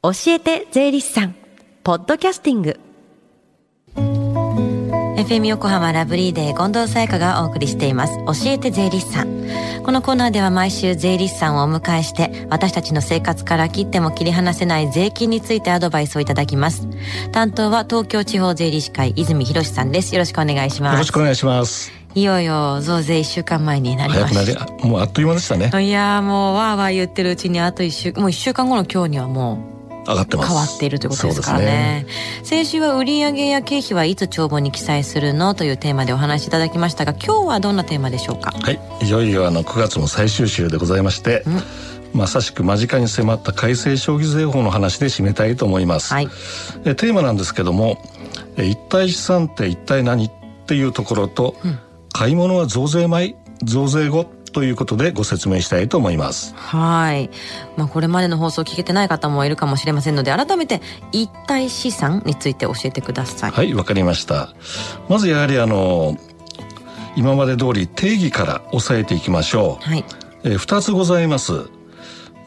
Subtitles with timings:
[0.00, 1.34] 教えて税理士さん。
[1.82, 2.78] ポッドキャスティング。
[3.96, 8.16] FM 横浜ラブリーデー近藤沙耶香がお送りしています。
[8.44, 9.42] 教えて税理士さん。
[9.82, 16.86] このコーナーでは毎週税理士さんをお迎えして私たちの生活から切っても切り離せない税金についてアドバイスをいただきます。
[17.32, 20.14] 担当は東京地方税理士会泉博さんです。
[20.14, 20.92] よろしくお願いします。
[20.92, 21.90] よろしくお願いします。
[22.14, 24.86] いよいよ増税一週間前になりました。
[24.86, 25.72] もうあっという間でしたね。
[25.84, 29.77] いやもうわーわー言ってるうちにあと一週もう一週間後の今日にはもう
[30.08, 30.48] 上がってます。
[30.48, 32.06] 変わっているということですからね、ね、
[32.42, 38.52] 先週は売上や経費はいつ帳簿に記載するのというテーマでお話しいただきましたが今日はどんなテーマでしょうか？
[38.52, 38.80] はい。
[39.06, 41.44] いよいよあの9月も最終週でございまして、
[42.14, 46.28] まさしく間近に迫った改正消費税法の話で締めたいと思います、はい、
[46.84, 48.02] えテーマなんですけども
[48.56, 50.30] 一体資産って一体何っ
[50.66, 51.78] ていうところと、うん、
[52.12, 54.24] 買い物は増税前増税後
[54.58, 56.52] ということでご説明したいと思います。
[56.56, 57.30] はい。
[57.76, 63.50] まあこれまでの放送を聞けてない方もいるかもしれませんので、改めて一体資産について教えてください。
[63.52, 64.52] はい、わかりました。
[65.08, 66.16] まずやはりあの、
[67.14, 69.88] 今まで通り定義から押さえていきましょう。
[69.88, 70.04] はい。
[70.42, 71.52] えー、2つございます。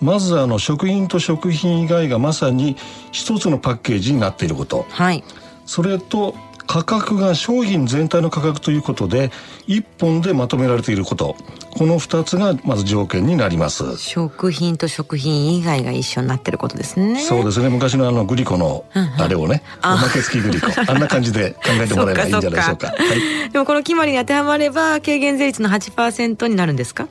[0.00, 2.76] まずあの食品と食品以外がまさに
[3.12, 4.84] 一つのパッケージになっていること。
[4.90, 5.22] はい。
[5.64, 6.34] それと
[6.70, 9.32] 価格が商品全体の価格ということで
[9.66, 11.34] 一本でまとめられていること。
[11.76, 13.96] この2つがまず条件になります。
[13.96, 17.20] 食品と食品以外が一緒になってることですね。
[17.22, 17.70] そうですね。
[17.70, 18.84] 昔のあのグリコの
[19.18, 20.68] あれをね、おまけ付きグリコ。
[20.86, 22.86] あんな感じで考えてもらえばいいんじゃないでしょうか。
[22.86, 27.08] はい、でもこの決まりに当てはまれば軽減税率の8%になるんですか？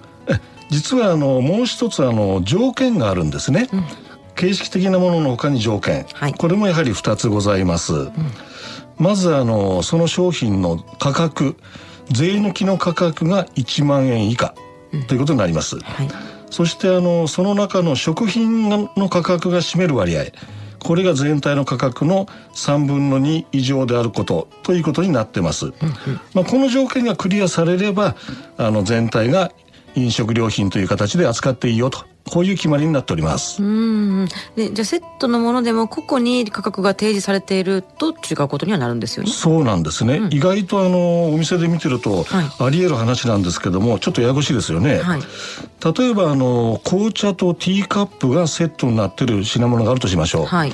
[0.69, 3.83] 実はあのもう一つあの条件があるんですね、うん、
[4.35, 8.13] 形式的なもののほかに条件、はい、これもやはり2つございます、うん
[8.99, 11.55] まずあのその商品の価格
[12.11, 14.53] 税抜きの価格が1万円以下
[15.07, 16.07] ということになります、うんはい、
[16.49, 20.25] そしてあのその中の食品の価格が占める割合。
[20.79, 25.81] これが全体の価格の3分の2以上であることということになってます、うんうん、
[26.33, 28.15] まあ、この条件がクリアされれば
[28.57, 29.51] あの全体が
[29.95, 33.61] 飲食料品という形で扱っていいよとこういう決まりになっております。
[33.61, 39.31] うんでじゃあセットのものでも個々に価格が提示されていると違うことにはなるんですよね。
[39.31, 40.17] そうなんですね。
[40.17, 44.99] うん、意外とあのお店で見てると、はい、あり得る話なんですけどもちょっとややこしいですよね。
[44.99, 45.21] はい、
[45.97, 50.45] 例えばあの紅茶とティーカップがセットになってる品物があるとしましょう。
[50.45, 50.73] はい、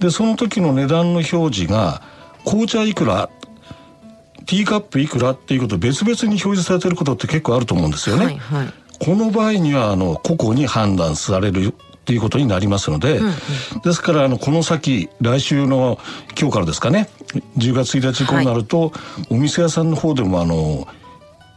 [0.00, 2.02] でその時の値段の表示が
[2.44, 3.28] 紅茶いくら
[4.46, 8.24] ティーカップいくらっていうこと別々に表示されてることって結構あると思うんですよね。
[8.26, 11.74] はいはいこの場合にはあの個々に判断される
[12.04, 13.32] ということになりますので、うんうん、
[13.82, 15.98] ですからあのこの先来週の
[16.38, 17.08] 今日からですかね
[17.58, 18.90] 10月1日以降になると、はい、
[19.30, 20.86] お店屋さんの方でもあの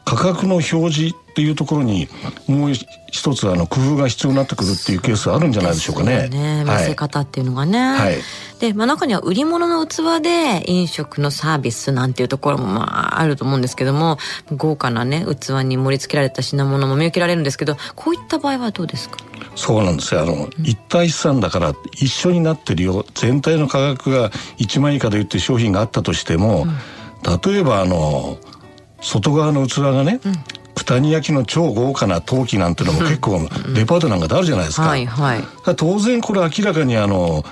[0.07, 2.07] 価格の表示っていうところに
[2.47, 6.29] もう一つあの工夫が必要になってくるっていうケースあるんじゃないでしょうかね。
[6.29, 6.63] ね。
[6.63, 7.78] 見せ方っていうのがね。
[7.78, 8.16] はい、
[8.62, 14.18] で、まあ、中には売り物の器で飲食のサービスなんていうところもまああると思うんですけども
[14.56, 19.18] 豪華なね器に盛り付けられた品物も見受けられるんですけどこういった場合はどうですか？
[19.57, 20.22] そうなんですよ。
[20.22, 23.06] あの、うん、一体資産だから一緒になってるよ。
[23.13, 28.38] 全体の価格が1万以下で売って商品があったとしても、うん、例えばあの
[29.02, 30.34] 外側の器がね、うん、
[30.75, 34.88] 九谷焼の超豪華な陶器なんてのも結構デパートなんかであるじゃないですか。
[34.88, 35.44] はいはい、
[35.75, 37.44] 当然これ明らかにあの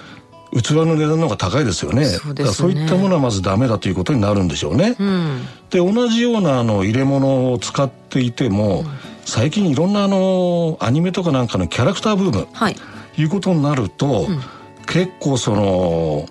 [0.53, 2.05] 器の値段の方が高いですよね。
[2.05, 4.95] そう、ね、そういったものはまずダメだということになるんでしょうね。
[5.00, 8.85] うん、で同じようなあの入れ物を使っていても、うん、
[9.25, 12.75] 最近いろんなあのアニメとかなんかのキャラクターブーム、はい、
[13.17, 14.41] いうことになると、うん、
[14.85, 16.29] 結構その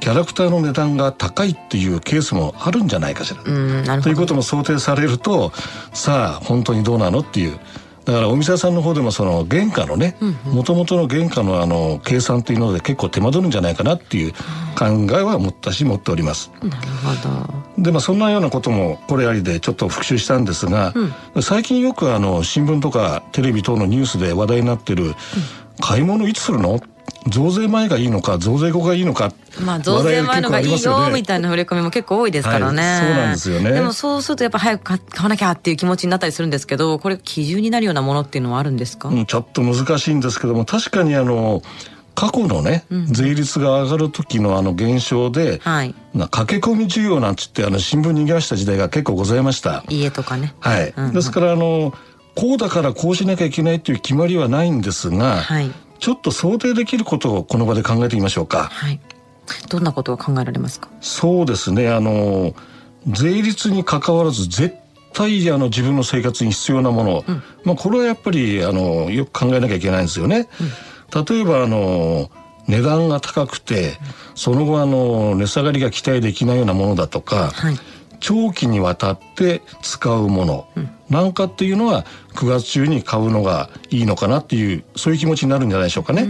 [0.00, 3.42] キャラクターの値段が高いっていうケースもあるんじゃないかしら。
[4.02, 5.52] ということも想定されると
[5.92, 7.58] さあ本当にどうなのっていう。
[8.04, 16.50] だからお店屋さんの方でもその原価のねもともとの原価のあの計算というので結構手間取るんじゃないかなっていう考えは持ったし持っております。
[16.62, 16.86] なる
[17.20, 17.28] ほ
[17.76, 20.94] どでまあそんなようなこともこれありでちょっと復習したんですが、
[21.34, 25.14] うん、最近よくあの新聞とかテレビ等のニュースで話題になってる、うん、
[25.78, 26.80] 買い物いつするの？
[27.28, 33.72] 増税前がいいのか増税後がいいのかまあ増税前のがいいよみたいな触れ込みも結構多いですからね、はい、そうなんですよね。
[33.72, 41.62] でもそうするとやっぱ早く買わなきゃっていう気持ちになったりするんですけどこれ基準になるようなものっていうのはあるんですか、うん、ちょっと難しいんですけども確かにあの
[42.14, 45.94] 過去のね、うん、税率が上がる時のあの現象で、はい、
[46.30, 49.84] 駆け込み需要なんつってあの新聞にぎわした時代が結構ございました。
[49.88, 50.52] 家とかね。
[50.58, 51.94] はい、うんうん、ですからあの
[52.34, 58.64] こうだからこうしなきゃいけないっていう決まりはないんですが、はい、ちょっと想定できることをこの場で考えてみましょうか。
[58.64, 59.00] はい。
[59.70, 60.88] どんなことが考えられますか？
[61.00, 61.88] そうですね。
[61.88, 62.54] あの
[63.06, 64.76] 税率に関わらず絶
[65.14, 70.48] 対あの自分の生活に必要なもの、うん、まあこれはやっぱりあのよく考えなきゃいけないんですよね。
[71.14, 72.30] うん、例えばあの
[72.68, 73.96] 値段が高くて
[74.34, 77.78] その後あの値下がりが期待できないようなものだとか、はい、
[78.20, 80.68] 長期にわたって使うもの。
[81.10, 82.04] なんかっていうのは
[82.34, 86.26] 9月中に買うのがいいのかなっていうそういう気持ちになるんじゃないでしょうかね。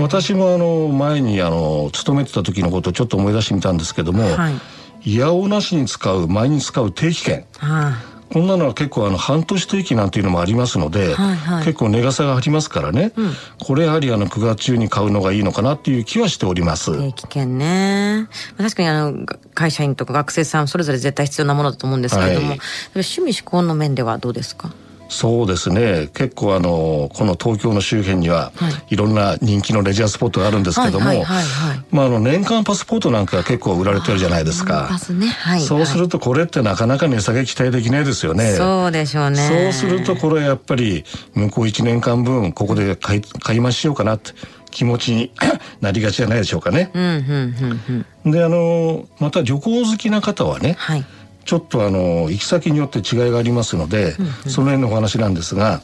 [0.00, 4.50] 私もあの前にあの勤めてた時のことをちょっと思い出してみたんですけども、は
[5.02, 7.46] い、いやおなしに使う毎日使う定期券。
[7.58, 16.92] はあこんなのは結構あの半年定期なんていうのもありますので、はいはい、結構値が差がありますからね、うん、これやはりあの9月中に買うのがいいのかなっていう気はしております。
[16.98, 18.28] 定期券ね。
[18.58, 22.58] 確かにあの会社員とか学生さんそれぞれ絶対必要なものだと思うんですけれども、はい、
[22.94, 24.70] 趣味嗜好の面ではどうですか？
[25.08, 26.08] そうですね。
[26.14, 31.24] 結構あのこの東京の周辺には、はい、いろんな人気のレジャースポットがあるんですけども
[31.90, 35.26] まああの年間パスポートなんか結構売られてるじゃないですか、ね。
[35.26, 38.54] はい、そうするとこれってなかなか値下げ期待できないですよね。
[38.54, 39.72] そうでしょうね。
[39.72, 41.04] そうするとこれやっぱり
[41.34, 44.32] 向こう1年間分ここで買い買い増ししようかなって
[44.70, 45.30] 気持ちに
[45.80, 46.90] なりがちじゃないでしょうかね。
[48.24, 51.04] であのまた旅行好きな方はね、はい
[51.46, 55.80] ちょっとあの行き先によって違いがありますので、うんうん、その辺のお話なんですが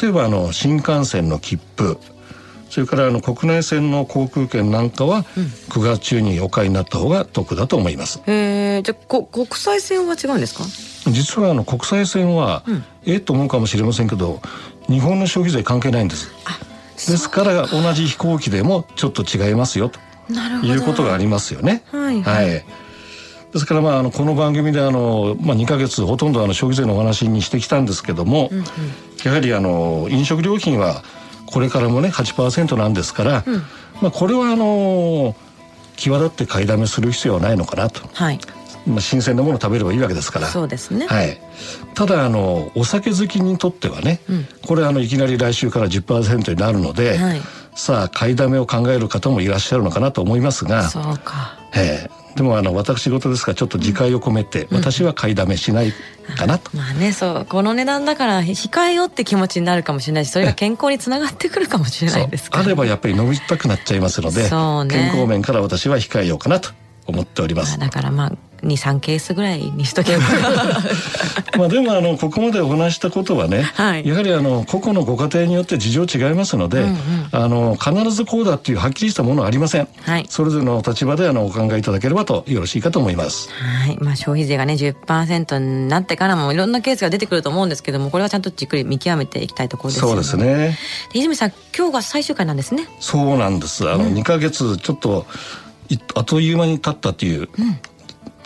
[0.00, 1.98] 例えばあの新幹線の切符
[2.70, 5.22] それからあの国内線の航空券なんかは
[5.68, 8.20] 9月中にお買いになった方が得だと思います。
[8.26, 10.64] うん、へえ、じゃあこ国際線は違うんですか？
[11.12, 14.40] 実はあの国際線は、うん、ええと思うかもしれませんけど、
[14.88, 16.32] 日本の消費税関係ないんです。
[16.96, 20.00] ですから同じ飛行機でもちょっと違いますよと
[20.64, 21.84] いうことがありますよね。
[21.92, 22.64] はい、はい、はい
[23.54, 28.64] ですからまああのこの番組であの、まあ、2か月ほとんどあの消費税のお話にしてきたんですけども、うんうん、
[29.24, 31.04] やはりあの飲食料品は
[31.46, 33.62] これからもね8%なんですから、うん、
[34.02, 35.36] まあ、これはあの
[35.96, 38.08] 際立って買いだめする必要はないのかなと。
[38.12, 38.40] はい。
[38.88, 40.48] まあ、新鮮なものを食べればいいわけですから。
[40.48, 41.38] そうですね、はい、
[41.94, 47.40] ただあのお酒好きにとってはね、うん、これあのいきなり来週から10%になるので、はい、
[47.76, 55.92] さあ買いだめを考える方もいらっしゃるのかなと思いますがそうか、ええでもあの私事ですからちょっと自戒を込めて、私は買いだめしない
[56.36, 64.48] かなと、まあねそうこの値段だから控えようって気持ちになるかもしれないしそれが健康につながってくるかもしれないですから、ね、あればやっぱり飲みたくなっちゃいますので、ね、
[64.90, 66.70] 健康面から私は控えようかなと
[67.06, 67.78] 思っております。
[67.78, 68.32] だからまあ
[68.64, 70.22] 23ケースぐらいにしとけば。
[71.58, 76.96] まあでもあのここまでお話したことはね、はい、やはりあの個々のご家庭によって事情違いますので、うんうん、
[77.32, 83.50] あの必ずこうだっていうはっきりしたものはありません、はい、それぞれの立場であのお考えいただければとよろしいかと思います。
[83.50, 83.98] はい。
[84.00, 90.12] まあ消費税がね10%になってからもいろんなケースが出てくると思うんですけどもこれはちゃんとじっくり見極めていきたいところですよね。
[90.12, 90.78] そうですね。
[91.12, 92.88] 泉さん今日が最終回なんですね。
[93.00, 93.88] そうなんです。
[93.88, 95.26] あの、うん、2か月ちょっと
[96.14, 97.78] あっという間に経ったという、うん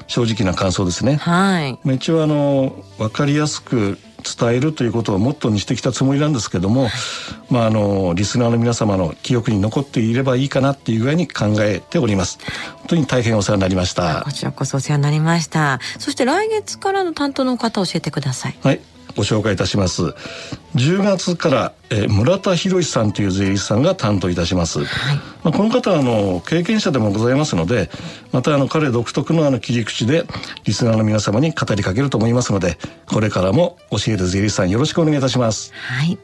[0.09, 1.17] 正直な感想ですね。
[1.17, 1.79] はい。
[1.95, 6.89] 一応あの分かりやすく伝えるということをモットーにしてきたつもりなんですけども、
[7.51, 12.39] まああのリスナーの皆様の記憶に残っていればいいかなっていう具合に考えております。
[12.79, 14.23] 本当に大変お世話になりました。
[14.25, 15.79] こちらこそお世話になりました。
[15.99, 18.59] そして来月からの担当の方教えてください。
[18.63, 18.81] はい。
[19.17, 20.15] ご紹介いたします。
[20.75, 24.85] 10月から、えー、村田博さんという税理士さんが担当いたします。
[24.85, 27.91] はい、まあ、この方はあの経験者でもございますので、
[28.33, 30.25] またあの彼独特のあの切り口で
[30.65, 32.77] リスナーの皆様に語りかけると思いますので、
[33.07, 35.73] これからも教える税理士さんよろしくお願いいたします。
[35.73, 36.19] はい。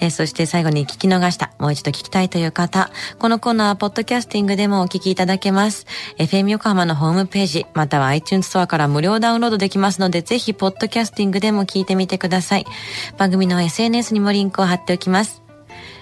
[0.00, 5.86] えー、そして最後に聞き逃した、もう一度聞きたいという方、このコーナーはポッドキャスティングでもお聞きいただけます。
[6.16, 12.64] FM 横浜のホームページ、または iTunes ストアから無料ダウンロードできますので、ぜひポッドキャスティングでも聞いてみてください。
[13.18, 15.42] 番組の SNS にもリンクを貼っておきます。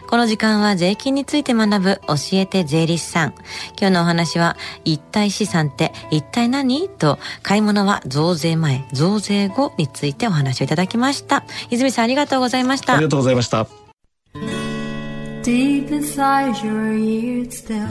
[0.09, 3.35] この時間は税金について学ぶ教えて税理士さん。
[3.79, 6.89] 今日のお話は一体資産って一体何？
[6.89, 11.45] と買い物は増税前、増税後についてお話をいただきました。
[11.71, 12.95] 泉さんありがとうございました。
[12.95, 13.69] ありがとうございました。
[15.45, 17.87] Deep inside your ears still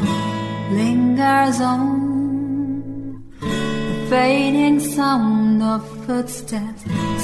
[0.72, 6.86] lingers on the fading sound of footsteps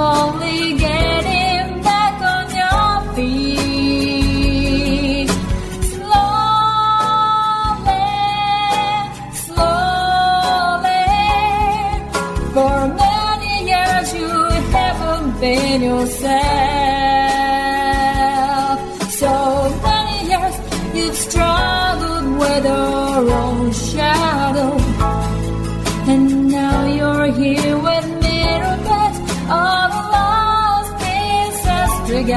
[0.00, 0.79] Slowly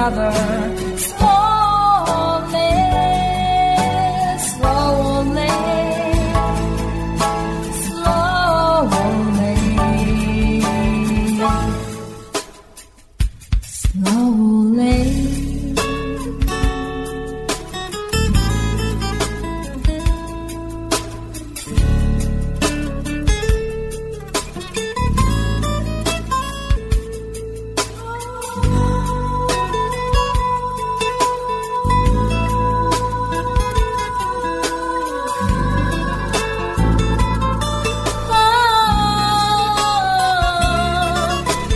[0.09, 0.82] another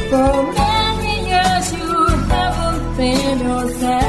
[0.10, 4.07] For many years you haven't been yourself.